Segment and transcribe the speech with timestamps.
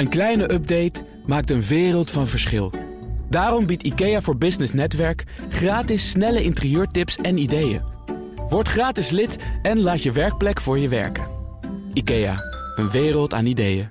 [0.00, 2.72] Een kleine update maakt een wereld van verschil.
[3.28, 7.82] Daarom biedt IKEA voor Business Netwerk gratis snelle interieurtips en ideeën.
[8.48, 11.26] Word gratis lid en laat je werkplek voor je werken.
[11.92, 12.36] IKEA,
[12.76, 13.90] een wereld aan ideeën.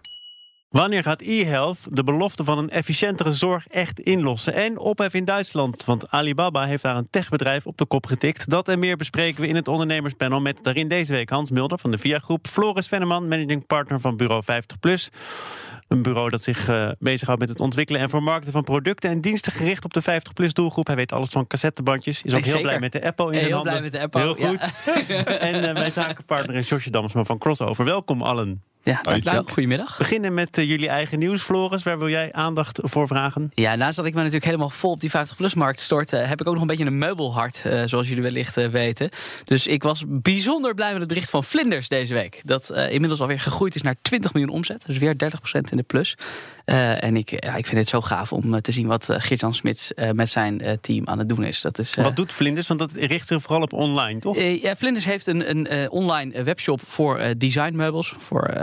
[0.69, 4.53] Wanneer gaat e-health de belofte van een efficiëntere zorg echt inlossen?
[4.53, 8.49] En ophef in Duitsland, want Alibaba heeft daar een techbedrijf op de kop getikt.
[8.49, 11.91] Dat en meer bespreken we in het ondernemerspanel met daarin deze week Hans Mulder van
[11.91, 15.09] de VIA Groep, Floris Venneman, managing partner van Bureau 50+.
[15.89, 19.51] Een bureau dat zich uh, bezighoudt met het ontwikkelen en vermarkten van producten en diensten
[19.51, 20.87] gericht op de 50-plus doelgroep.
[20.87, 22.21] Hij weet alles van cassettebandjes.
[22.21, 23.71] Is ook heel blij met de Apple in zijn heel handen.
[23.71, 24.21] blij met de Apple.
[24.21, 24.59] Heel goed.
[25.39, 27.85] en uh, mijn zakenpartner is Josje Damsma van Crossover.
[27.85, 28.63] Welkom allen.
[28.83, 29.43] Ja, dankjewel.
[29.43, 29.97] Goedemiddag.
[29.97, 31.83] Beginnen met uh, jullie eigen nieuws, Floris.
[31.83, 33.51] Waar wil jij aandacht voor vragen?
[33.53, 36.13] Ja, naast dat ik me natuurlijk helemaal vol op die 50-plus-markt stort...
[36.13, 39.09] Uh, heb ik ook nog een beetje een meubelhart, uh, zoals jullie wellicht weten.
[39.43, 42.41] Dus ik was bijzonder blij met het bericht van Vlinders deze week.
[42.43, 44.83] Dat inmiddels alweer gegroeid is naar 20 miljoen omzet.
[44.85, 45.17] Dus weer 30%
[45.69, 46.17] in de plus.
[46.65, 50.29] en ik, ja, ik vind het zo gaaf om te zien wat Geert-Jan Smits met
[50.29, 51.61] zijn team aan het doen is.
[51.61, 52.67] Dat is wat doet Vlinders?
[52.67, 54.37] Want dat richt zich vooral op online, toch?
[54.39, 58.15] ja, Vlinders heeft een, een online webshop voor designmeubels...
[58.17, 58.53] voor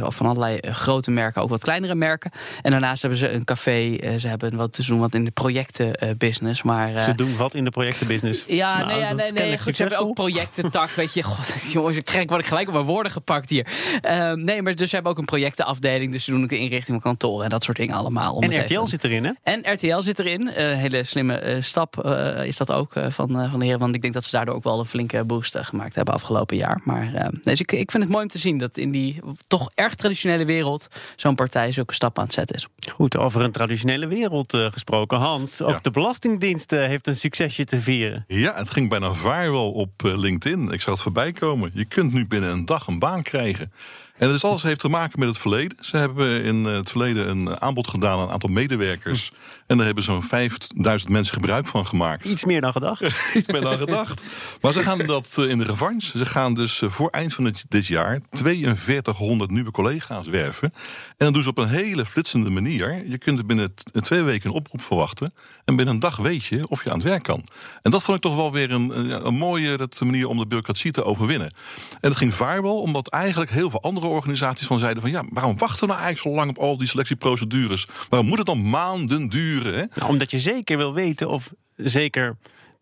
[0.00, 2.30] van allerlei grote merken, ook wat kleinere merken.
[2.62, 3.96] En daarnaast hebben ze een café.
[4.18, 6.62] Ze hebben wat te doen wat in de projectenbusiness.
[6.62, 8.44] Maar, ze doen wat in de projectenbusiness?
[8.46, 10.90] Ja, nou, nee, ja, nee, nee goed, ze hebben ook projectentak.
[10.90, 13.66] weet je, god, jongens, ik krijg, word ik gelijk op mijn woorden gepakt hier.
[14.02, 16.12] Uh, nee, maar dus ze hebben ook een projectenafdeling.
[16.12, 18.34] Dus ze doen ook inrichting van kantoren en dat soort dingen allemaal.
[18.34, 18.86] Om en RTL even...
[18.86, 19.32] zit erin, hè?
[19.42, 20.50] En RTL zit erin.
[20.54, 22.04] Een uh, hele slimme uh, stap
[22.44, 23.80] is dat ook van, van de heren.
[23.80, 26.80] Want ik denk dat ze daardoor ook wel een flinke boost gemaakt hebben afgelopen jaar.
[26.84, 29.94] Maar dus ik, ik vind het mooi om te zien dat in die toch erg
[29.94, 32.66] traditionele wereld zo'n partij zulke stappen aan het zetten is.
[32.92, 35.18] Goed, over een traditionele wereld uh, gesproken.
[35.18, 35.78] Hans, ook Ja.
[35.82, 38.24] de Belastingdienst uh, heeft een succesje te vieren.
[38.26, 40.70] Ja, het ging bijna viral op uh, LinkedIn.
[40.70, 41.70] Ik zag het voorbij komen.
[41.74, 43.72] Je kunt nu binnen een dag een baan krijgen.
[44.14, 45.78] En het is alles heeft te maken met het verleden.
[45.80, 49.32] Ze hebben in het verleden een aanbod gedaan aan een aantal medewerkers.
[49.66, 52.24] En daar hebben zo'n 5000 mensen gebruik van gemaakt.
[52.24, 53.00] Iets meer dan gedacht.
[53.34, 54.22] Iets meer dan gedacht.
[54.60, 56.18] Maar ze gaan dat in de revanche.
[56.18, 60.72] Ze gaan dus voor eind van het, dit jaar 4200 nieuwe collega's werven.
[61.06, 63.08] En dat doen ze op een hele flitsende manier.
[63.08, 65.34] Je kunt er binnen twee weken een oproep verwachten.
[65.64, 67.44] En binnen een dag weet je of je aan het werk kan.
[67.82, 70.92] En dat vond ik toch wel weer een, een mooie dat manier om de bureaucratie
[70.92, 71.54] te overwinnen.
[71.90, 75.58] En dat ging viral omdat eigenlijk heel veel andere organisaties van zeiden van ja, waarom
[75.58, 77.86] wachten we nou eigenlijk zo lang op al die selectieprocedures?
[78.08, 79.74] Waarom moet het dan maanden duren?
[79.74, 79.84] Hè?
[79.94, 82.36] Nou, omdat je zeker wil weten of zeker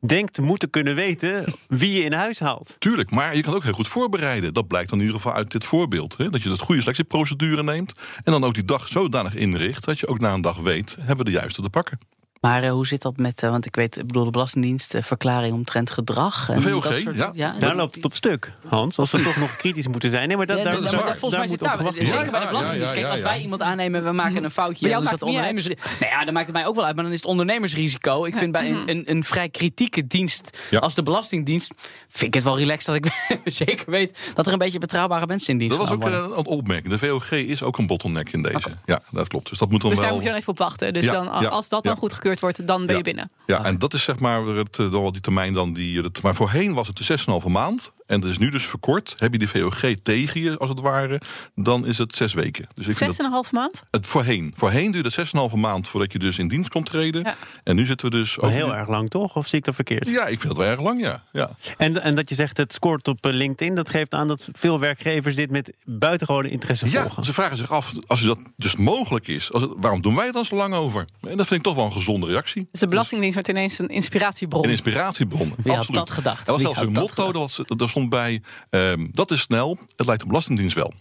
[0.06, 2.76] denkt te moeten kunnen weten wie je in huis haalt.
[2.78, 4.54] Tuurlijk, maar je kan ook heel goed voorbereiden.
[4.54, 6.16] Dat blijkt dan in ieder geval uit dit voorbeeld.
[6.16, 6.28] Hè?
[6.28, 7.92] Dat je het goede selectieprocedure neemt
[8.24, 11.16] en dan ook die dag zodanig inricht dat je ook na een dag weet, hebben
[11.16, 11.98] we de juiste te pakken.
[12.42, 15.02] Maar uh, hoe zit dat met, uh, want ik weet, ik bedoel, de Belastingdienst, uh,
[15.02, 16.48] verklaring omtrent gedrag.
[16.48, 17.30] En VOG, dat soort, ja.
[17.34, 17.54] ja.
[17.58, 18.98] Daar loopt het op stuk, Hans.
[18.98, 20.28] Als we toch nog kritisch moeten zijn.
[20.28, 22.06] Nee, maar dat, Ja, daar, maar daar, dat- daar, volgens mij moet zit daar, zeker
[22.14, 22.30] worden.
[22.30, 22.92] bij de Belastingdienst.
[22.92, 24.88] Kijk, als wij iemand aannemen, we maken een foutje.
[24.88, 25.66] Dan is dat ondernemers.
[25.66, 28.24] Nou ja, dan maakt het mij ook wel uit, maar dan is het ondernemersrisico.
[28.24, 30.78] Ik vind bij een, een, een vrij kritieke dienst Ja.
[30.78, 31.70] als de Belastingdienst,
[32.08, 35.52] vind ik het wel relaxed dat ik zeker weet dat er een beetje betrouwbare mensen
[35.52, 36.98] in dienst Dat was ook eh, een opmerking.
[36.98, 38.70] De VOG is ook een bottleneck in deze.
[38.84, 39.48] Ja, dat klopt.
[39.48, 40.06] Dus dat moet dan Dus wel.
[40.08, 40.92] daar moet je dan even op wachten.
[40.92, 41.98] Dus dan, als dat dan ja.
[42.40, 43.30] Wordt, dan ben je binnen.
[43.46, 46.02] Ja, en dat is zeg maar het, eh, dan wel die termijn dan die.
[46.02, 47.92] Het, maar voorheen was het de 6,5 maand.
[48.12, 49.14] En dat is nu dus verkort.
[49.18, 51.20] Heb je die VOG tegen je, als het ware,
[51.54, 52.66] dan is het zes weken.
[52.74, 53.82] Dus ik vind Zes dat, en een half maand?
[53.90, 54.52] het voorheen.
[54.56, 57.22] Voorheen duurde het 6,5 maand voordat je dus in dienst kon treden.
[57.22, 57.36] Ja.
[57.64, 58.36] En nu zitten we dus.
[58.36, 59.36] Maar ook- heel erg lang, toch?
[59.36, 60.08] Of zie ik dat verkeerd?
[60.08, 61.22] Ja, ik vind dat wel erg lang, ja.
[61.32, 61.50] ja.
[61.76, 64.80] En, en dat je zegt het scoort op eh, LinkedIn, dat geeft aan dat veel
[64.80, 67.24] werkgevers dit met buitengewone interesse Ja, volgen.
[67.24, 70.34] ze vragen zich af, als dat dus mogelijk is, als het, waarom doen wij het
[70.34, 71.04] dan zo lang over?
[71.20, 72.68] En dat vind ik toch wel een gezonde reactie.
[72.70, 74.64] Dus de Belastingdienst wordt ineens een inspiratiebron.
[74.64, 75.54] Een inspiratiebron.
[75.56, 75.94] Wie had absoluut.
[75.94, 76.46] dat gedacht?
[76.46, 79.78] Er was zelfs had een dat motto, dat was, daar bij, ehm, dat is snel,
[79.96, 80.92] het lijkt de Belastingdienst wel.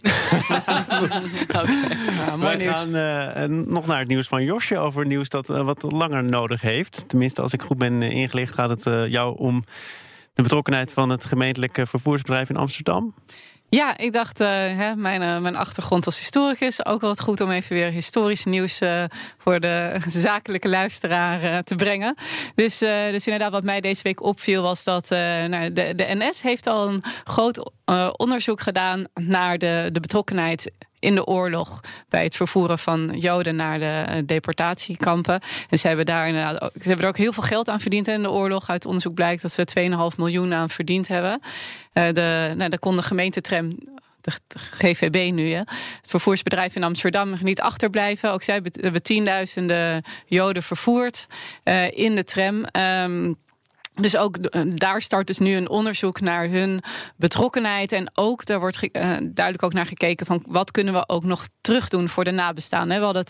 [1.48, 2.78] Ja, mooi Wij nieuws.
[2.78, 6.60] gaan eh, nog naar het nieuws van Josje over nieuws dat eh, wat langer nodig
[6.60, 7.04] heeft.
[7.08, 9.64] Tenminste, als ik goed ben eh, ingelicht, gaat het eh, jou om
[10.34, 13.14] de betrokkenheid van het gemeentelijke vervoersbedrijf in Amsterdam.
[13.74, 17.50] Ja, ik dacht, eh, hè, mijn, eh, mijn achtergrond als historicus, ook wel goed om
[17.50, 19.04] even weer historisch nieuws eh,
[19.38, 22.14] voor de zakelijke luisteraar te brengen.
[22.54, 26.66] Dus, dus inderdaad, wat mij deze week opviel, was dat nou, de, de NS heeft
[26.66, 27.70] al een groot
[28.16, 30.70] onderzoek gedaan naar de, de betrokkenheid
[31.02, 35.40] in de oorlog bij het vervoeren van Joden naar de eh, deportatiekampen.
[35.68, 38.08] En ze hebben daar inderdaad ook, ze hebben er ook heel veel geld aan verdiend
[38.08, 38.68] in de oorlog.
[38.68, 41.40] Uit onderzoek blijkt dat ze 2,5 miljoen aan verdiend hebben.
[41.92, 43.78] Eh, de, nou, daar kon de gemeentetram
[44.20, 44.32] de
[44.78, 48.32] GVB nu, hè, het vervoersbedrijf in Amsterdam, niet achterblijven.
[48.32, 51.26] Ook zij be- hebben tienduizenden Joden vervoerd
[51.62, 52.64] eh, in de tram.
[52.64, 53.32] Ehm,
[53.94, 56.80] Dus ook eh, daar start dus nu een onderzoek naar hun
[57.16, 57.92] betrokkenheid.
[57.92, 58.90] En ook daar wordt uh,
[59.22, 62.98] duidelijk ook naar gekeken van wat kunnen we ook nog terug doen voor de nabestaanden.
[62.98, 63.24] We hadden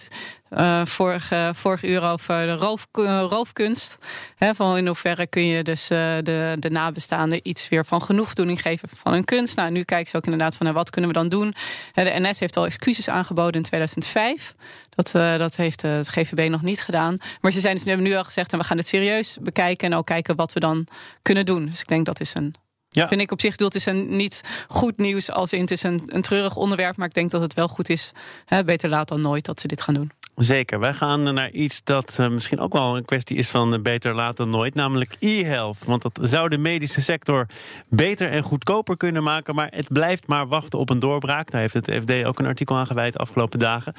[0.57, 2.87] uh, vorige, vorige uur over de roof,
[3.29, 3.99] roofkunst.
[4.37, 8.89] He, van in hoeverre kun je dus de, de nabestaanden iets weer van genoegdoening geven
[8.93, 9.57] van hun kunst.
[9.57, 11.55] Nou, nu kijken ze ook inderdaad van wat kunnen we dan doen.
[11.95, 14.55] De NS heeft al excuses aangeboden in 2005.
[14.95, 17.17] Dat, dat heeft het GVB nog niet gedaan.
[17.41, 19.99] Maar ze zijn dus, hebben nu al gezegd en we gaan het serieus bekijken en
[19.99, 20.87] ook kijken wat we dan
[21.23, 21.67] kunnen doen.
[21.67, 22.55] Dus ik denk dat is een.
[22.89, 23.09] Ja.
[23.09, 25.83] Vind ik op zich bedoeld, het is een niet goed nieuws als in het is
[25.83, 26.97] een, een treurig onderwerp.
[26.97, 28.13] Maar ik denk dat het wel goed is.
[28.45, 30.11] Hè, beter laat dan nooit dat ze dit gaan doen.
[30.37, 30.79] Zeker.
[30.79, 34.15] Wij gaan naar iets dat uh, misschien ook wel een kwestie is van uh, beter
[34.15, 35.79] laat dan nooit, namelijk e-health.
[35.87, 37.47] Want dat zou de medische sector
[37.89, 41.51] beter en goedkoper kunnen maken, maar het blijft maar wachten op een doorbraak.
[41.51, 43.95] Daar heeft het FD ook een artikel aan gewijd de afgelopen dagen.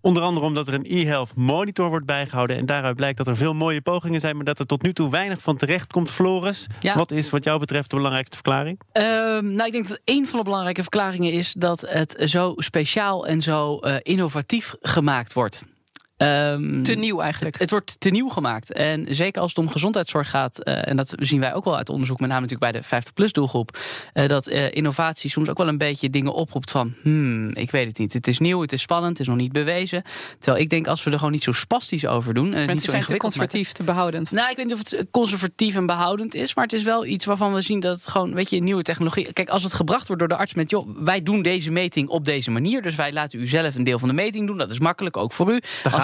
[0.00, 3.54] Onder andere omdat er een e-health monitor wordt bijgehouden en daaruit blijkt dat er veel
[3.54, 6.10] mooie pogingen zijn, maar dat er tot nu toe weinig van terecht komt.
[6.10, 6.94] Floris, ja.
[6.96, 8.80] wat is wat jou betreft de belangrijkste verklaring?
[8.92, 9.02] Uh,
[9.40, 13.42] nou, ik denk dat een van de belangrijke verklaringen is dat het zo speciaal en
[13.42, 15.62] zo uh, innovatief gemaakt wordt.
[16.16, 17.52] Um, te nieuw eigenlijk.
[17.52, 18.72] Het, het, wordt te nieuw gemaakt.
[18.72, 21.88] En zeker als het om gezondheidszorg gaat, uh, en dat zien wij ook wel uit
[21.88, 23.78] onderzoek, met name natuurlijk bij de 50-plus doelgroep,
[24.14, 27.86] uh, dat uh, innovatie soms ook wel een beetje dingen oproept van, hmm, ik weet
[27.86, 28.12] het niet.
[28.12, 30.02] Het is nieuw, het is spannend, het is nog niet bewezen.
[30.38, 32.54] Terwijl ik denk, als we er gewoon niet zo spastisch over doen.
[32.54, 34.30] En niet zo zijn te conservatief, maken, te behoudend.
[34.30, 37.24] Nou, ik weet niet of het conservatief en behoudend is, maar het is wel iets
[37.24, 39.32] waarvan we zien dat het gewoon, weet je, nieuwe technologie.
[39.32, 42.24] Kijk, als het gebracht wordt door de arts met, joh, wij doen deze meting op
[42.24, 44.58] deze manier, dus wij laten u zelf een deel van de meting doen.
[44.58, 45.60] Dat is makkelijk, ook voor u.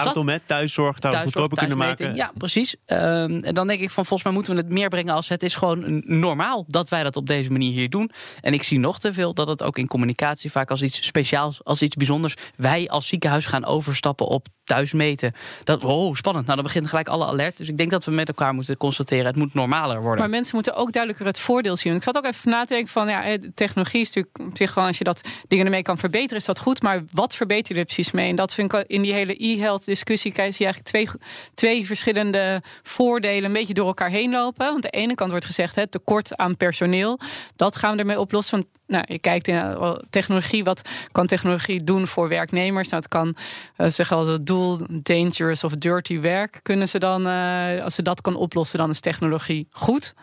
[0.09, 0.39] het om, hè?
[0.39, 2.15] Thuiszorg, daar goedkoper kunnen maken.
[2.15, 2.75] Ja, precies.
[2.85, 5.43] Um, en dan denk ik van, volgens mij moeten we het meer brengen als het
[5.43, 8.11] is gewoon normaal dat wij dat op deze manier hier doen.
[8.41, 11.63] En ik zie nog te veel dat het ook in communicatie vaak als iets speciaals,
[11.63, 15.33] als iets bijzonders, wij als ziekenhuis gaan overstappen op thuis meten.
[15.63, 16.45] Dat, oh, spannend.
[16.45, 17.57] Nou, dan begint gelijk alle alert.
[17.57, 20.19] Dus ik denk dat we met elkaar moeten constateren, het moet normaler worden.
[20.19, 21.95] Maar mensen moeten ook duidelijker het voordeel zien.
[21.95, 24.87] Ik zat ook even na te denken van, ja, technologie is natuurlijk op zich gewoon,
[24.87, 26.81] als je dat dingen ermee kan verbeteren, is dat goed.
[26.81, 28.29] Maar wat verbeter je er precies mee?
[28.29, 31.07] En dat vind ik in die hele e-health discussie, zie je eigenlijk twee,
[31.53, 34.65] twee verschillende voordelen een beetje door elkaar heen lopen.
[34.65, 37.19] Want aan de ene kant wordt gezegd, het tekort aan personeel,
[37.55, 38.59] dat gaan we ermee oplossen.
[38.59, 39.77] Want nou, je kijkt in
[40.09, 40.81] technologie, wat
[41.11, 42.89] kan technologie doen voor werknemers?
[42.89, 43.35] Nou, het kan
[43.77, 46.59] uh, zeggen als het doel dangerous of dirty werk.
[46.63, 50.13] Kunnen ze dan, uh, als ze dat kan oplossen, dan is technologie goed.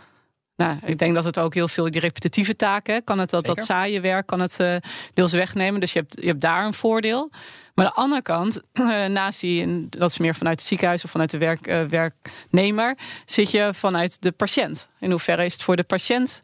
[0.57, 3.63] Nou, ik denk dat het ook heel veel die repetitieve taken kan het dat, dat
[3.63, 4.77] saaie werk kan het uh,
[5.15, 5.81] deels wegnemen.
[5.81, 7.31] Dus je hebt, je hebt daar een voordeel.
[7.75, 8.61] Maar aan de andere kant,
[9.19, 13.51] naast die, dat is meer vanuit het ziekenhuis of vanuit de werk, uh, werknemer, zit
[13.51, 14.89] je vanuit de patiënt.
[15.01, 16.43] In hoeverre is het voor de patiënt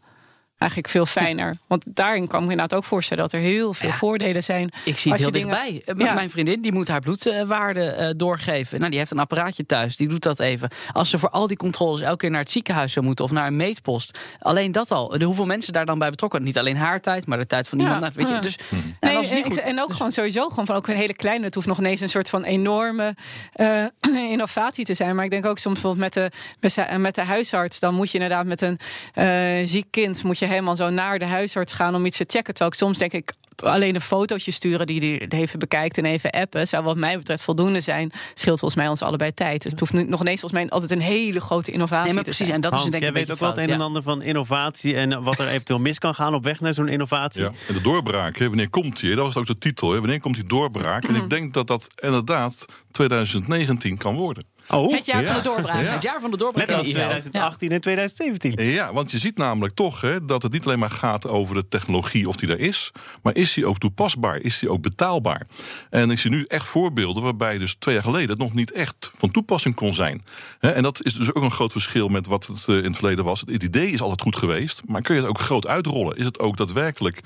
[0.62, 1.56] eigenlijk veel fijner.
[1.66, 4.70] Want daarin kan ik me inderdaad ook voorstellen dat er heel veel voordelen zijn.
[4.84, 5.82] Ik zie het heel dichtbij.
[5.96, 6.14] Ja.
[6.14, 8.78] Mijn vriendin die moet haar bloedwaarde uh, doorgeven.
[8.78, 10.68] Nou, die heeft een apparaatje thuis, die doet dat even.
[10.92, 13.46] Als ze voor al die controles elke keer naar het ziekenhuis zou moeten of naar
[13.46, 14.18] een meetpost.
[14.38, 15.08] Alleen dat al.
[15.18, 16.42] De hoeveel mensen daar dan bij betrokken.
[16.42, 18.00] Niet alleen haar tijd, maar de tijd van iemand.
[18.00, 18.76] Nou, weet je, dus, hm.
[19.00, 21.44] nee, en, en, ook dus- gewoon sowieso gewoon van ook een hele kleine.
[21.44, 23.14] Het hoeft nog ineens een soort van enorme
[23.56, 23.84] uh,
[24.30, 25.14] innovatie te zijn.
[25.14, 27.80] Maar ik denk ook soms bijvoorbeeld met de, met de huisarts.
[27.80, 28.78] Dan moet je inderdaad met een
[29.14, 32.54] uh, ziek kind moet je helemaal zo naar de huisarts gaan om iets te checken.
[32.54, 33.32] Terwijl ik soms denk ik,
[33.62, 37.42] alleen een fotootje sturen die hij even bekijkt en even appen, zou wat mij betreft
[37.42, 38.12] voldoende zijn.
[38.34, 39.62] Scheelt volgens mij ons allebei tijd.
[39.62, 42.48] Dus het hoeft nog ineens volgens mij altijd een hele grote innovatie nee, maar precies,
[42.48, 44.96] En dat Hans, is denk jij weet ook wel het een en ander van innovatie
[44.96, 47.42] en wat er eventueel mis kan gaan op weg naar zo'n innovatie.
[47.42, 49.14] Ja, en de doorbraak, hè, wanneer komt die?
[49.14, 49.90] Dat was ook de titel.
[49.90, 49.98] Hè?
[49.98, 51.04] Wanneer komt die doorbraak?
[51.04, 54.44] En ik denk dat dat inderdaad 2019 kan worden.
[54.72, 55.86] Oh, het jaar van de doorbraak.
[55.86, 56.66] Het jaar van de doorbraak.
[56.66, 58.66] Net als 2018 en 2017.
[58.66, 61.68] Ja, want je ziet namelijk toch hè, dat het niet alleen maar gaat over de
[61.68, 62.90] technologie of die er is,
[63.22, 64.40] maar is die ook toepasbaar?
[64.40, 65.46] Is die ook betaalbaar?
[65.90, 69.10] En ik zie nu echt voorbeelden waarbij dus twee jaar geleden het nog niet echt
[69.18, 70.24] van toepassing kon zijn.
[70.60, 73.24] En dat is dus ook een groot verschil met wat het eh, in het verleden
[73.24, 73.40] was.
[73.40, 76.16] Het idee is altijd goed geweest, maar kun je het ook groot uitrollen?
[76.16, 77.20] Is het ook daadwerkelijk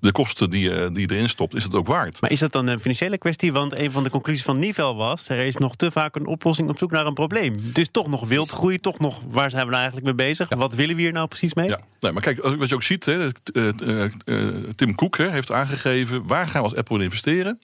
[0.00, 2.20] de kosten die je, die je erin stopt, is het ook waard?
[2.20, 3.52] Maar is dat dan een financiële kwestie?
[3.52, 6.68] Want een van de conclusies van Nivel was, er is nog te vaak een oplossing
[6.68, 7.54] op zoek naar een probleem.
[7.66, 10.48] Het is toch nog wildgroei, toch nog, waar zijn we nou eigenlijk mee bezig?
[10.48, 11.68] Wat willen we hier nou precies mee?
[11.68, 13.72] Ja, nee, maar kijk, wat je ook ziet, hè, uh,
[14.24, 17.58] uh, Tim Cook hè, heeft aangegeven, waar gaan we als Apple investeren?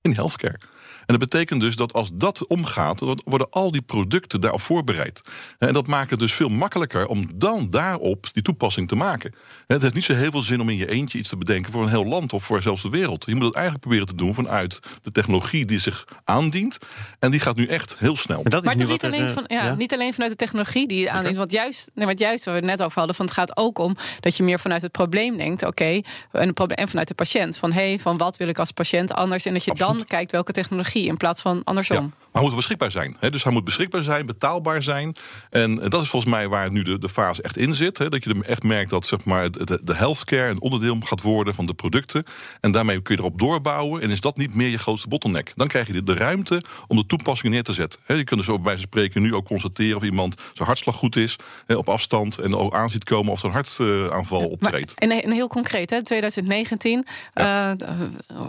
[0.00, 0.58] In healthcare.
[1.06, 5.22] En dat betekent dus dat als dat omgaat, worden al die producten daarop voorbereid.
[5.58, 9.34] En dat maakt het dus veel makkelijker om dan daarop die toepassing te maken.
[9.66, 11.82] Het heeft niet zo heel veel zin om in je eentje iets te bedenken voor
[11.82, 13.24] een heel land of voor zelfs de wereld.
[13.26, 16.78] Je moet het eigenlijk proberen te doen vanuit de technologie die zich aandient.
[17.18, 18.42] En die gaat nu echt heel snel.
[18.42, 21.36] Maar, dat is niet, alleen van, ja, niet alleen vanuit de technologie die je aandient.
[21.36, 23.78] Want juist, nee, want juist waar we het net over hadden, van het gaat ook
[23.78, 25.64] om dat je meer vanuit het probleem denkt.
[25.64, 26.00] Oké,
[26.32, 27.58] en, en vanuit de patiënt.
[27.58, 29.46] Van hé, hey, van wat wil ik als patiënt anders?
[29.46, 32.12] En dat je dan kijkt welke technologie in plaats van andersom.
[32.32, 33.16] Hij moet beschikbaar zijn.
[33.20, 33.30] Hè?
[33.30, 35.14] Dus hij moet beschikbaar zijn, betaalbaar zijn.
[35.50, 37.98] En eh, dat is volgens mij waar nu de, de fase echt in zit.
[37.98, 38.08] Hè?
[38.08, 41.66] Dat je echt merkt dat zeg maar, de, de healthcare een onderdeel gaat worden van
[41.66, 42.24] de producten.
[42.60, 44.02] En daarmee kun je erop doorbouwen.
[44.02, 45.52] En is dat niet meer je grootste bottleneck?
[45.54, 48.00] Dan krijg je de, de ruimte om de toepassingen neer te zetten.
[48.04, 48.14] Hè?
[48.14, 51.16] Je kunt dus op wijze van spreken nu ook constateren of iemand zijn hartslag goed
[51.16, 51.36] is.
[51.66, 52.38] Hè, op afstand.
[52.38, 55.00] En ook aan ziet komen of er een hartaanval optreedt.
[55.00, 57.06] Maar, en, en heel concreet, hè, 2019.
[57.34, 57.76] Uh, aan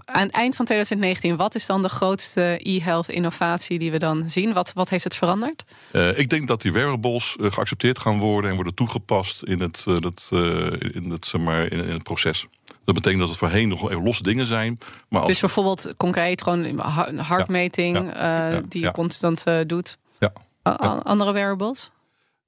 [0.05, 4.53] het eind van 2019, wat is dan de grootste e-health innovatie die we dan zien?
[4.53, 5.63] Wat, wat heeft het veranderd?
[5.91, 9.85] Uh, ik denk dat die wearables uh, geaccepteerd gaan worden en worden toegepast in het,
[9.87, 10.29] uh, dat,
[10.93, 12.47] in het, zeg maar, in, in, het proces.
[12.85, 14.77] Dat betekent dat het voorheen nog even losse dingen zijn.
[15.09, 15.29] Maar als...
[15.29, 16.79] Dus bijvoorbeeld concreet gewoon
[17.17, 19.97] hartmeting ja, ja, ja, die je constant doet.
[20.19, 20.33] Ja.
[21.03, 21.91] Andere wearables?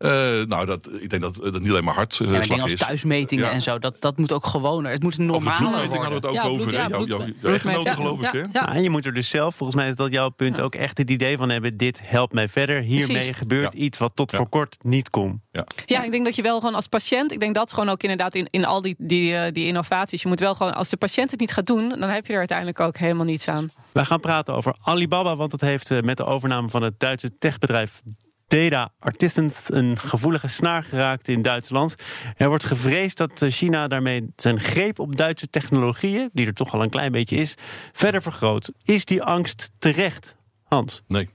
[0.05, 2.61] Uh, nou, dat, ik denk dat dat niet alleen maar hard uh, ja, ik denk
[2.61, 3.51] als thuismetingen ja.
[3.51, 4.85] en zo, dat, dat moet ook gewoon.
[4.85, 5.79] Het moet normaal worden.
[5.79, 6.57] hadden we het ook ja, over.
[6.57, 8.31] Bloed, ja, jou, geloof ik.
[8.31, 8.43] Hè?
[8.51, 8.73] Ja.
[8.73, 11.09] en je moet er dus zelf, volgens mij is dat jouw punt, ook echt het
[11.09, 12.81] idee van hebben: dit helpt mij verder.
[12.81, 13.37] Hiermee Precies.
[13.37, 15.41] gebeurt iets wat tot voor kort niet kon.
[15.51, 15.65] Ja.
[15.85, 18.35] ja, ik denk dat je wel gewoon als patiënt, ik denk dat gewoon ook inderdaad
[18.35, 21.31] in, in al die, die, uh, die innovaties, je moet wel gewoon, als de patiënt
[21.31, 23.69] het niet gaat doen, dan heb je er uiteindelijk ook helemaal niets aan.
[23.91, 28.01] We gaan praten over Alibaba, want het heeft met de overname van het Duitse techbedrijf
[28.47, 31.95] Data Artisans een gevoelige snaar geraakt in Duitsland.
[32.37, 36.81] Er wordt gevreesd dat China daarmee zijn greep op Duitse technologieën, die er toch al
[36.81, 37.55] een klein beetje is,
[37.91, 38.71] verder vergroot.
[38.83, 41.01] Is die angst terecht, Hans?
[41.07, 41.29] Nee.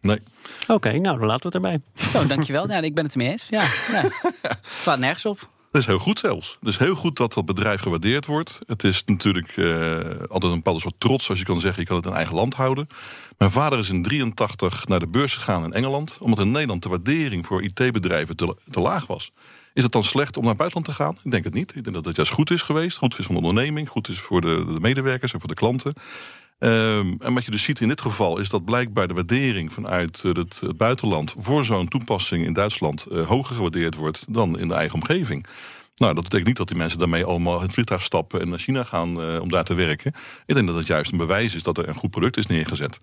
[0.00, 0.18] Nee.
[0.62, 1.80] Oké, okay, nou dan laten we het erbij.
[2.22, 2.68] Oh, dankjewel.
[2.68, 3.46] Ja, ik ben het ermee eens.
[3.50, 4.02] Ja, ja.
[4.42, 5.48] Het slaat nergens op.
[5.76, 6.56] Dat is heel goed zelfs.
[6.60, 8.58] Het is heel goed dat dat bedrijf gewaardeerd wordt.
[8.66, 11.82] Het is natuurlijk uh, altijd een bepaalde soort trots als je kan zeggen...
[11.82, 12.88] je kan het in eigen land houden.
[13.38, 16.16] Mijn vader is in 83 naar de beurs gegaan in Engeland...
[16.20, 19.32] omdat in Nederland de waardering voor IT-bedrijven te, te, laag was.
[19.74, 21.18] Is het dan slecht om naar het buitenland te gaan?
[21.22, 21.74] Ik denk het niet.
[21.76, 22.98] Ik denk dat het juist goed is geweest.
[22.98, 25.94] Goed is voor de onderneming, goed is voor de, de medewerkers en voor de klanten.
[26.58, 30.22] Um, en wat je dus ziet in dit geval is dat blijkbaar de waardering vanuit
[30.22, 34.74] het, het buitenland voor zo'n toepassing in Duitsland uh, hoger gewaardeerd wordt dan in de
[34.74, 35.46] eigen omgeving.
[35.96, 38.82] Nou, dat betekent niet dat die mensen daarmee allemaal het vliegtuig stappen en naar China
[38.82, 40.12] gaan uh, om daar te werken.
[40.46, 42.98] Ik denk dat het juist een bewijs is dat er een goed product is neergezet.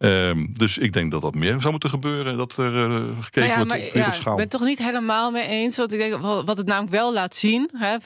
[0.00, 2.36] Um, dus ik denk dat dat meer zou moeten gebeuren.
[2.36, 4.04] Dat er uh, gekeken nou ja, wordt op wereldschaal.
[4.04, 5.76] Ja, ik ben het toch niet helemaal mee eens.
[5.76, 7.70] Want ik denk, wat het namelijk wel laat zien...
[7.72, 7.96] Hè,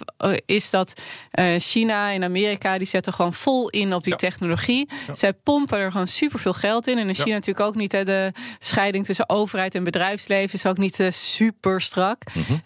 [0.47, 1.01] is dat
[1.35, 2.79] uh, China en Amerika...
[2.79, 4.19] die zetten gewoon vol in op die ja.
[4.19, 4.89] technologie.
[5.13, 6.99] Zij pompen er gewoon superveel geld in.
[6.99, 7.93] En in China natuurlijk ook niet.
[7.93, 10.55] Hè, de scheiding tussen overheid en bedrijfsleven...
[10.55, 12.23] is ook niet uh, super strak.
[12.33, 12.61] Mm -hmm.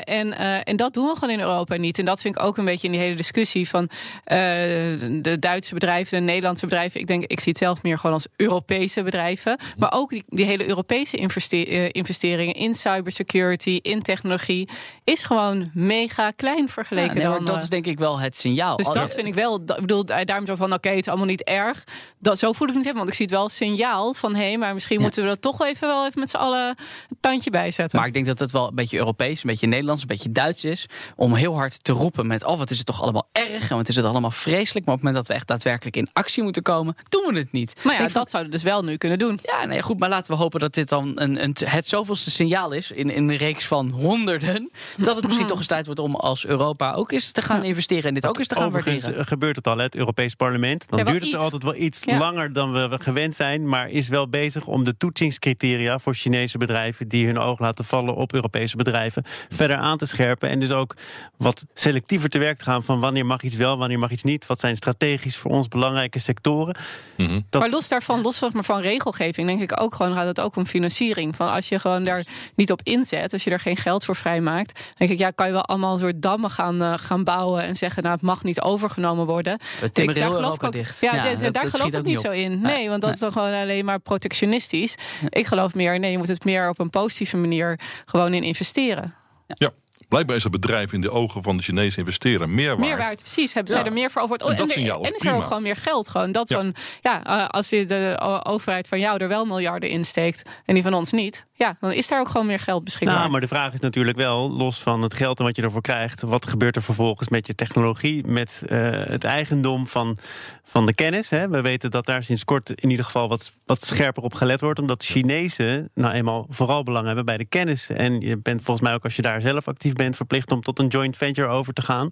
[0.00, 0.32] en,
[0.64, 1.98] en dat doen we gewoon in Europa niet.
[1.98, 3.68] En dat vind ik ook een beetje in die hele discussie...
[3.68, 3.88] van
[4.24, 7.00] de Duitse bedrijven, de Nederlandse bedrijven.
[7.00, 9.58] Ik denk, ik zie het zelf meer gewoon als Euro Europese bedrijven.
[9.76, 14.68] Maar ook die, die hele Europese investe investeringen in cybersecurity, in technologie,
[15.04, 17.44] is gewoon mega klein vergeleken ja, nee, dan.
[17.44, 18.76] Dat is denk ik wel het signaal.
[18.76, 19.54] Dus dat vind ik wel.
[19.54, 21.84] Ik bedoel, daarom zo van: oké, okay, het is allemaal niet erg.
[22.18, 24.42] Dat, zo voel ik het niet want ik zie het wel als signaal van: hé,
[24.42, 25.02] hey, maar misschien ja.
[25.02, 27.98] moeten we dat toch even wel even met z'n allen een tandje bijzetten.
[27.98, 30.64] Maar ik denk dat het wel een beetje Europees, een beetje Nederlands, een beetje Duits
[30.64, 30.86] is.
[31.16, 33.88] Om heel hard te roepen met: oh, wat is het toch allemaal erg en wat
[33.88, 34.86] is het allemaal vreselijk.
[34.86, 37.52] Maar op het moment dat we echt daadwerkelijk in actie moeten komen, doen we het
[37.52, 37.74] niet.
[37.82, 39.38] Maar ja, dat zouden dus wel nu kunnen doen.
[39.42, 42.72] Ja, nee, goed, maar laten we hopen dat dit dan een, een, het zoveelste signaal
[42.72, 44.70] is in, in een reeks van honderden.
[44.96, 48.04] Dat het misschien toch eens tijd wordt om als Europa ook eens te gaan investeren
[48.04, 49.26] en dit ook eens te gaan Overigens waarderen.
[49.26, 50.88] gebeurt het al, het Europees Parlement.
[50.88, 51.36] Dan ja, duurt het iets.
[51.42, 52.18] altijd wel iets Ja.
[52.18, 56.58] langer dan we, we gewend zijn, maar is wel bezig om de toetsingscriteria voor Chinese
[56.58, 60.48] bedrijven die hun oog laten vallen op Europese bedrijven verder aan te scherpen.
[60.48, 60.94] En dus ook
[61.36, 64.46] wat selectiever te werk te gaan van wanneer mag iets wel, wanneer mag iets niet.
[64.46, 66.76] Wat zijn strategisch voor ons belangrijke sectoren.
[67.16, 67.40] Mhm.
[67.50, 70.40] Dat- Maar los daarvan, los van, maar van regelgeving, denk ik ook gewoon gaat het
[70.40, 71.36] ook om financiering.
[71.36, 72.24] Van als je gewoon daar
[72.54, 75.52] niet op inzet, als je er geen geld voor vrijmaakt, denk ik, ja, kan je
[75.52, 78.60] wel allemaal een soort dammen gaan, eh, gaan bouwen en zeggen, nou, het mag niet
[78.60, 79.58] overgenomen worden.
[79.58, 81.00] Daar geloof ik Europa ook, dicht.
[81.00, 82.60] Ja, Ja, dit- dat- daar dat geloof ik ook niet zo in.
[82.60, 84.94] Nee, Nee, want dat is dan gewoon alleen maar protectionistisch.
[85.28, 89.14] Ik geloof meer, nee, je moet het meer op een positieve manier gewoon in investeren.
[89.46, 89.70] Ja.
[90.08, 92.78] Blijkbaar is het bedrijf in de ogen van de Chinese investeerder meer waard.
[92.78, 93.54] Meer waard, precies.
[93.54, 94.36] Hebben zij er meer voor over?
[94.36, 96.08] En dat de- signaal is en is er ook gewoon meer geld.
[96.08, 96.62] Gewoon dat Ja.
[97.02, 100.94] ja, eh, als de overheid van jou er wel miljarden in steekt en die van
[100.94, 103.18] ons niet, ja, dan is daar ook gewoon meer geld beschikbaar.
[103.18, 105.80] Nou, maar de vraag is natuurlijk wel, los van het geld en wat je ervoor
[105.80, 110.18] krijgt, wat gebeurt er vervolgens met je technologie, met eh, het eigendom van,
[110.64, 111.28] van de kennis?
[111.28, 111.48] Hè?
[111.48, 114.78] We weten dat daar sinds kort in ieder geval wat, wat scherper op gelet wordt,
[114.78, 117.90] omdat de Chinezen nou eenmaal vooral belang hebben bij de kennis.
[117.90, 120.78] En je bent volgens mij ook als je daar zelf actief bent verplicht om tot
[120.78, 122.10] een joint venture over te gaan.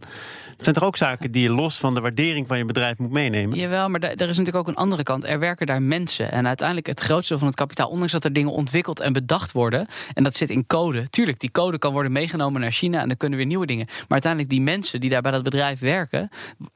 [0.57, 3.11] Dat zijn toch ook zaken die je los van de waardering van je bedrijf moet
[3.11, 3.59] meenemen?
[3.59, 5.29] Jawel, maar er is natuurlijk ook een andere kant.
[5.29, 6.33] Er werken daar mensen.
[6.33, 9.53] En uiteindelijk het grootste van het kapitaal, ondanks dat er dingen ontwikkeld en bedacht bedacht
[9.53, 9.87] worden.
[10.15, 11.11] En dat zit in code.
[11.11, 13.87] Tuurlijk, die code kan worden meegenomen naar China en dan kunnen weer nieuwe dingen.
[13.87, 16.29] Maar uiteindelijk die mensen die daar bij dat bedrijf werken,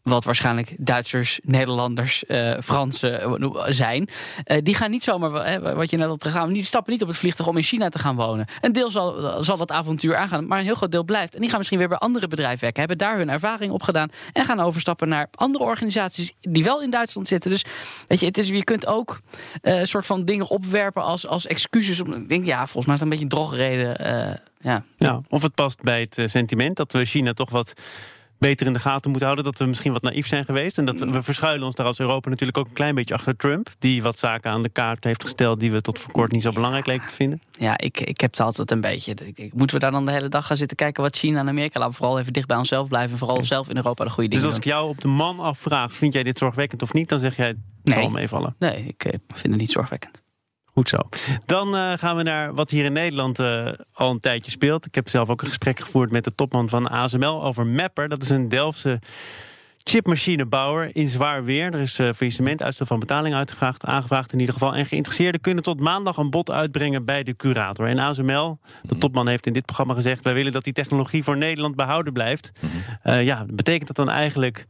[0.02, 4.08] wat waarschijnlijk Duitsers, Nederlanders, uh, Fransen eh, zijn,
[4.46, 7.16] uh, die gaan niet zomaar, wat je net al gaan, die stappen niet op het
[7.16, 8.46] vliegtuig om in China te gaan wonen.
[8.60, 11.34] Een deel zal, zal dat avontuur aangaan, maar een heel groot deel blijft.
[11.34, 14.08] En die gaan misschien weer bij andere bedrijven werken, hebben daar hun ervaring op gedaan
[14.32, 17.50] en gaan overstappen naar andere organisaties die wel in Duitsland zitten.
[17.50, 17.64] Dus
[18.08, 19.20] weet je, het is, je kunt ook
[19.62, 21.98] een soort van dingen opwerpen als, als excuses.
[21.98, 23.96] Ik denk, ja, volgens mij is het een beetje een drogreden.
[24.60, 24.84] ja.
[24.96, 27.74] ja, of het past bij het sentiment dat we China toch wat
[28.38, 29.44] beter in de gaten moeten houden.
[29.44, 30.78] Dat we misschien wat naïef zijn geweest.
[30.78, 33.36] En dat we, we, verschuilen ons daar als Europa natuurlijk ook een klein beetje achter
[33.36, 33.68] Trump.
[33.78, 36.52] Die wat zaken aan de kaart heeft gesteld die we tot voor kort niet zo
[36.52, 37.40] belangrijk leken te vinden.
[37.58, 39.14] Ja, ik, ik heb het altijd een beetje.
[39.34, 41.78] Ik, moeten we daar dan de hele dag gaan zitten kijken wat China en Amerika.
[41.78, 43.18] Laten we vooral even dicht bij onszelf blijven.
[43.18, 45.92] Vooral zelf in Europa de goede dingen Dus als ik jou op de man afvraag,
[45.92, 47.08] vind jij dit zorgwekkend of niet?
[47.08, 47.94] Dan zeg jij, het nee.
[47.94, 48.54] zal meevallen.
[48.58, 50.24] Nee, ik eh, vind het niet zorgwekkend.
[50.76, 50.98] Goed zo.
[51.46, 54.86] Dan uh, gaan we naar wat hier in Nederland uh, al een tijdje speelt.
[54.86, 58.08] Ik heb zelf ook een gesprek gevoerd met de topman van ASML over Mapper.
[58.08, 59.00] Dat is een Delftse
[59.82, 61.74] chipmachinebouwer in zwaar weer.
[61.74, 64.74] Er is uh, faillissement, uitstel van betaling uitgevraagd, aangevraagd in ieder geval.
[64.74, 67.86] En geïnteresseerden kunnen tot maandag een bod uitbrengen bij de curator.
[67.86, 68.98] En ASML, de mhm.
[68.98, 70.24] topman, heeft in dit programma gezegd...
[70.24, 72.52] wij willen dat die technologie voor Nederland behouden blijft.
[72.60, 72.70] Mm
[73.20, 74.66] ja, betekent dat dan eigenlijk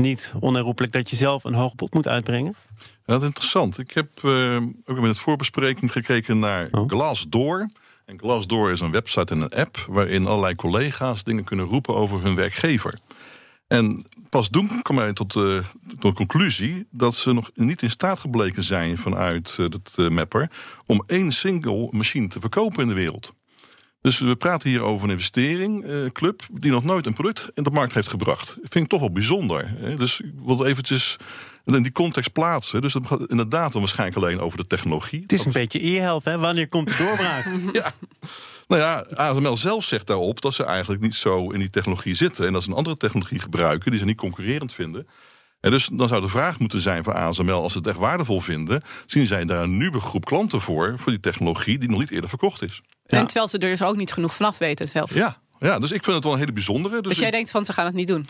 [0.00, 2.54] niet onherroepelijk dat je zelf een hoog bod moet uitbrengen?
[2.78, 3.78] Ja, dat is interessant.
[3.78, 6.88] Ik heb uh, ook in het voorbespreking gekeken naar oh.
[6.88, 7.68] Glassdoor.
[8.04, 12.22] En Glassdoor is een website en een app waarin allerlei collega's dingen kunnen roepen over
[12.22, 12.98] hun werkgever.
[13.66, 17.90] En pas toen kwam hij tot, uh, tot de conclusie dat ze nog niet in
[17.90, 20.50] staat gebleken zijn vanuit uh, het mapper
[20.86, 23.34] om één single machine te verkopen in de wereld.
[24.00, 27.70] Dus we praten hier over een investeringclub uh, die nog nooit een product in de
[27.70, 28.46] markt heeft gebracht.
[28.46, 29.72] Dat vind ik toch wel bijzonder.
[29.76, 29.94] Hè?
[29.94, 31.16] Dus ik wil eventjes
[31.64, 32.80] in die context plaatsen.
[32.80, 35.22] Dus dat gaat inderdaad dan waarschijnlijk alleen over de technologie.
[35.22, 36.38] Het is een beetje e-health, hè?
[36.38, 37.48] Wanneer komt de doorbraak?
[37.72, 37.92] ja.
[38.68, 42.46] Nou ja, ASML zelf zegt daarop dat ze eigenlijk niet zo in die technologie zitten.
[42.46, 45.06] En dat ze een andere technologie gebruiken die ze niet concurrerend vinden.
[45.60, 48.40] En dus dan zou de vraag moeten zijn voor ASML, als ze het echt waardevol
[48.40, 52.10] vinden, zien zij daar een nieuwe groep klanten voor, voor die technologie die nog niet
[52.10, 52.82] eerder verkocht is.
[53.18, 55.14] En terwijl ze er dus ook niet genoeg vanaf weten zelf.
[55.14, 57.00] Ja, ja, dus ik vind het wel een hele bijzondere.
[57.00, 58.24] Dus, dus jij denkt van ze gaan het niet doen?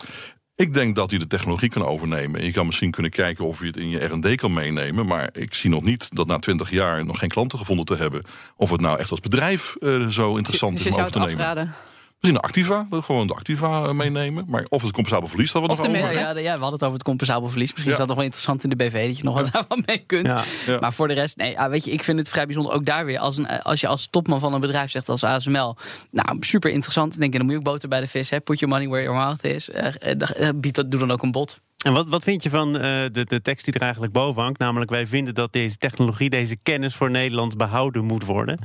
[0.55, 2.43] Ik denk dat hij de technologie kan overnemen.
[2.43, 5.05] Je kan misschien kunnen kijken of je het in je R&D kan meenemen.
[5.05, 8.23] Maar ik zie nog niet dat na twintig jaar nog geen klanten gevonden te hebben...
[8.55, 11.33] of het nou echt als bedrijf uh, zo interessant dus is om over te nemen.
[11.33, 11.73] Afraden.
[12.21, 14.45] Misschien een Activa, gewoon de Activa eh, meenemen.
[14.47, 16.19] Maar of het compensabel verlies, dat we nog over.
[16.19, 17.69] Ja, ja, we hadden het over het compensabel verlies.
[17.71, 20.03] Misschien is dat nog wel interessant in de BV, dat je nog wat daarvan mee
[20.05, 20.33] kunt.
[20.79, 22.73] Maar voor de rest, nee, weet je, ik vind het vrij bijzonder.
[22.73, 25.77] Ook daar weer, als, een, als je als topman van een bedrijf zegt als ASML...
[26.11, 27.19] nou, super interessant.
[27.19, 28.29] denk je, dan moet je ook boter bij de vis.
[28.29, 28.41] Hè?
[28.41, 29.69] Put your money where your mouth is.
[29.69, 31.59] Uh, bied dat, doe dan ook een bod.
[31.83, 34.59] En wat, wat vind je van de, de tekst die er eigenlijk boven hangt?
[34.59, 38.59] Namelijk, wij vinden dat deze technologie, deze kennis voor Nederland behouden moet worden.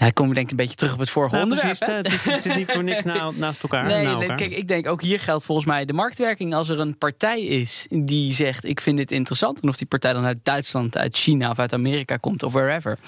[0.00, 1.78] Ja, ik kom denk ik een beetje terug op het vorige nou, onderwerp.
[2.02, 3.02] Precies, het, zit niet voor niks
[3.36, 3.86] naast elkaar.
[3.86, 6.54] Nee, nee, kijk, ik denk ook hier geldt volgens mij de marktwerking.
[6.54, 9.60] Als er een partij is die zegt: Ik vind dit interessant.
[9.60, 12.98] En of die partij dan uit Duitsland, uit China of uit Amerika komt of wherever.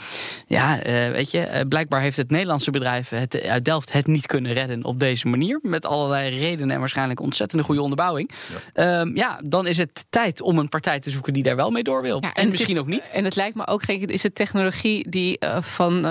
[0.47, 4.27] Ja, uh, weet je, uh, blijkbaar heeft het Nederlandse bedrijf het, uit Delft het niet
[4.27, 5.59] kunnen redden op deze manier.
[5.63, 8.31] Met allerlei redenen en waarschijnlijk ontzettende goede onderbouwing.
[8.75, 11.71] Ja, um, ja dan is het tijd om een partij te zoeken die daar wel
[11.71, 12.19] mee door wil.
[12.21, 13.11] Ja, en, en misschien ook niet.
[13.13, 16.05] En het lijkt me ook, kijk, is het technologie die uh, van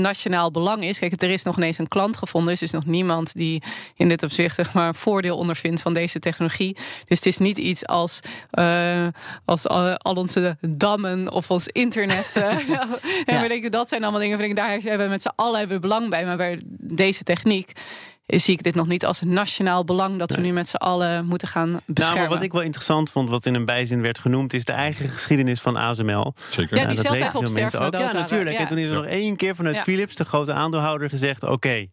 [0.00, 0.98] nationaal belang is.
[0.98, 2.50] Kijk, er is nog ineens een klant gevonden.
[2.50, 3.62] Dus er is nog niemand die
[3.96, 6.76] in dit opzicht zeg maar, voordeel ondervindt van deze technologie.
[7.06, 8.20] Dus het is niet iets als,
[8.58, 9.06] uh,
[9.44, 12.28] als al, onze dammen of ons internet.
[12.50, 12.88] Uh, ja.
[13.24, 14.54] En we denken, dat zijn allemaal dingen.
[14.54, 16.24] Daar hebben we met z'n allen hebben belang bij.
[16.24, 17.72] Maar bij deze techniek
[18.38, 21.26] zie ik dit nog niet als een nationaal belang dat we nu met z'n allen
[21.26, 22.16] moeten gaan beschermen.
[22.16, 24.72] Nou, maar wat ik wel interessant vond, wat in een bijzin werd genoemd, is de
[24.72, 26.34] eigen geschiedenis van ASML.
[26.50, 26.76] Zeker.
[26.76, 27.92] Ja, die nou, dat weten veel mensen ook.
[27.92, 28.56] Ja, natuurlijk.
[28.56, 31.86] En toen is er nog één keer vanuit Philips, de grote aandeelhouder, gezegd: oké.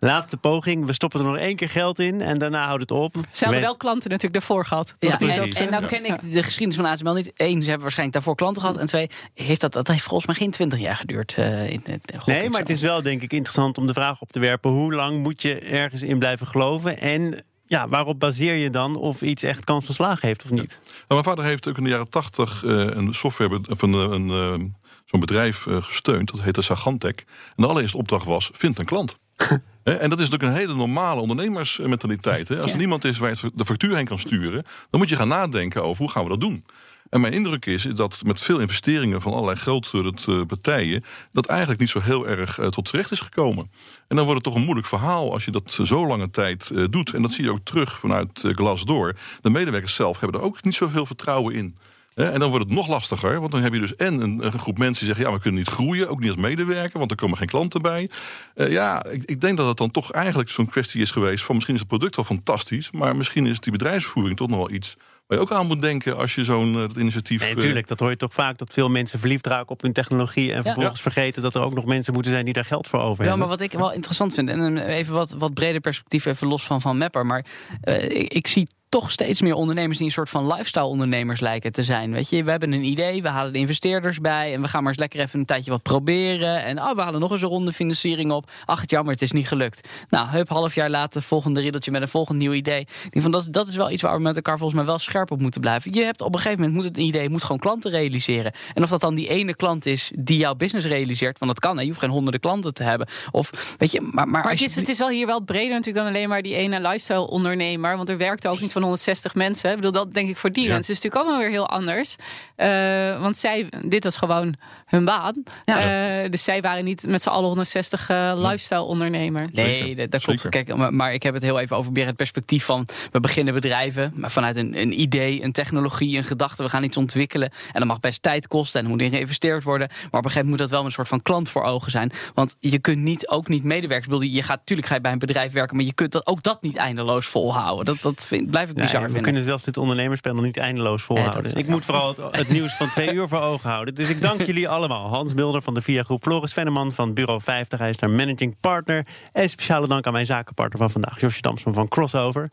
[0.00, 3.14] Laatste poging, we stoppen er nog één keer geld in en daarna houdt het op.
[3.30, 4.94] Ze hebben wel klanten natuurlijk daarvoor gehad.
[4.98, 7.32] Ja, en, en nou ken ik de geschiedenis van ASML niet.
[7.36, 8.76] Eén, ze hebben waarschijnlijk daarvoor klanten gehad.
[8.76, 11.36] En twee, heeft dat, dat heeft volgens mij geen twintig jaar geduurd.
[11.38, 11.82] Uh, in,
[12.26, 14.70] nee, maar het is wel denk ik interessant om de vraag op te werpen.
[14.70, 16.98] Hoe lang moet je ergens in blijven geloven?
[16.98, 20.80] En ja, waarop baseer je dan of iets echt kans van slagen heeft of niet?
[20.82, 24.60] Nou, mijn vader heeft ook in de jaren tachtig uh, een software van een, een,
[24.60, 24.68] uh,
[25.04, 26.30] zo'n bedrijf gesteund.
[26.30, 27.18] Dat heette Sagantec.
[27.18, 29.18] En de allereerste opdracht was: vind een klant.
[29.96, 32.60] En dat is natuurlijk een hele normale ondernemersmentaliteit.
[32.60, 35.28] Als er niemand is waar je de factuur heen kan sturen, dan moet je gaan
[35.28, 36.64] nadenken over hoe gaan we dat doen.
[37.10, 41.80] En mijn indruk is dat met veel investeringen van allerlei grote eh, partijen, dat eigenlijk
[41.80, 43.70] niet zo heel erg eh, tot terecht is gekomen.
[44.08, 46.84] En dan wordt het toch een moeilijk verhaal als je dat zo lange tijd eh,
[46.90, 47.14] doet.
[47.14, 49.16] En dat zie je ook terug vanuit Glassdoor.
[49.40, 51.76] De medewerkers zelf hebben er ook niet zoveel vertrouwen in.
[52.18, 55.06] En dan wordt het nog lastiger, want dan heb je dus en een, groep mensen
[55.06, 57.48] die zeggen: ja, we kunnen niet groeien, ook niet als medewerker, want er komen geen
[57.48, 58.10] klanten bij.
[58.54, 61.54] Uh, ja, ik, ik, denk dat het dan toch eigenlijk zo'n kwestie is geweest van
[61.54, 64.96] misschien is het product wel fantastisch, maar misschien is die bedrijfsvoering toch nog wel iets
[65.26, 67.40] waar je ook aan moet denken als je zo'n uh, initiatief.
[67.40, 67.86] Nee, natuurlijk.
[67.88, 70.52] Dat hoor je toch vaak dat veel mensen verliefd raken op hun technologie.
[70.52, 71.10] En vervolgens ja.
[71.10, 73.38] vergeten dat er ook nog mensen moeten zijn die daar geld voor over ja, hebben.
[73.38, 76.80] maar wat ik wel interessant vind, en even wat, wat breder perspectief, even los van,
[76.80, 77.26] van Mapper.
[77.26, 77.44] Maar
[77.84, 81.72] uh, ik, ik zie toch steeds meer ondernemers die een soort van lifestyle ondernemers lijken
[81.72, 82.12] te zijn.
[82.12, 84.90] Weet je, we hebben een idee, we halen de investeerders bij en we gaan maar
[84.90, 86.62] eens lekker even een tijdje wat proberen.
[86.64, 88.50] En oh, we halen nog eens een ronde financiering op.
[88.64, 89.88] Ach, het jammer, het is niet gelukt.
[90.08, 92.86] Nou, hup, half jaar later, volgende riddeltje met een volgend nieuw idee.
[93.10, 95.30] Ik van, dat, dat is wel iets waar we met elkaar volgens mij wel scherp
[95.30, 95.92] op moeten blijven.
[95.92, 98.52] Je hebt op een gegeven moment moet het een idee, moet gewoon klanten realiseren.
[98.74, 101.76] En of dat dan die ene klant is die jouw business realiseert, want dat kan,
[101.76, 103.08] hè, je hoeft geen honderden klanten te hebben.
[103.30, 104.80] Of weet je, maar, maar, maar als het, is, je...
[104.80, 108.08] het is wel hier wel breder natuurlijk dan alleen maar die ene lifestyle ondernemer, want
[108.08, 109.70] er werkt ook niet van 160 mensen.
[109.70, 110.72] Ik bedoel, dat denk ik voor die Ja.
[110.72, 112.16] mensen is natuurlijk allemaal weer heel anders.
[112.56, 114.54] Eh, want zij, dit was gewoon
[114.86, 115.42] hun baan.
[115.64, 119.48] Eh, dus zij waren niet met z'n allen 160 eh, lifestyle ondernemer.
[119.52, 120.48] Nee, dat, dat klopt.
[120.48, 122.86] Kijk, maar, maar ik heb het heel even over meer het perspectief van...
[123.12, 126.62] we beginnen bedrijven maar vanuit een, een idee, een technologie, een gedachte.
[126.62, 128.78] We gaan iets ontwikkelen en dat mag best tijd kosten...
[128.80, 129.88] en er moet in geïnvesteerd worden.
[129.88, 132.12] Maar op een gegeven moment moet dat wel een soort van klant voor ogen zijn.
[132.34, 134.06] Want je kunt niet, ook niet medewerkers...
[134.06, 135.76] Ik bedoel, Je gaat natuurlijk ga je bij een bedrijf werken...
[135.76, 137.84] maar je kunt dat, ook dat niet eindeloos volhouden.
[137.84, 139.22] Dat, dat vind, blijf ik Nee, bizar we vinden.
[139.22, 141.56] kunnen zelfs dit ondernemerspanel niet eindeloos volhouden.
[141.56, 143.94] ik moet vooral het, het nieuws van twee uur voor ogen houden.
[143.94, 145.08] Dus ik dank jullie allemaal.
[145.08, 147.78] Hans Mulder van de VIA Groep, Floris Venneman van Bureau 50.
[147.78, 149.06] Hij is daar managing partner.
[149.32, 152.50] En speciale dank aan mijn zakenpartner van vandaag, Josje Damsman van Crossover.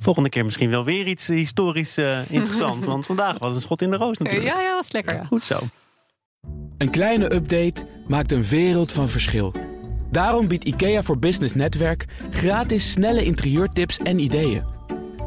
[0.00, 2.86] Volgende keer misschien wel weer iets historisch eh, interessants.
[2.94, 4.54] want vandaag was een schot in de roos natuurlijk.
[4.54, 5.16] Ja, ja, was lekker.
[5.16, 5.24] Ja.
[5.24, 5.58] Goed zo.
[6.78, 9.54] Een kleine update maakt een wereld van verschil.
[10.10, 14.77] Daarom biedt IKEA voor Business Netwerk gratis snelle interieurtips en ideeën.